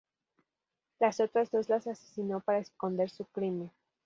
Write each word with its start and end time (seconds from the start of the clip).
Las 0.97 1.19
otras 1.19 1.51
dos 1.51 1.69
las 1.69 1.85
asesinó 1.85 2.41
para 2.41 2.57
esconder 2.57 3.11
su 3.11 3.25
crimen. 3.25 3.69